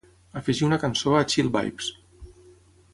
afegir 0.39 0.65
una 0.69 0.79
cançó 0.85 1.13
a 1.17 1.21
Chill 1.35 1.53
Vibes 1.59 1.91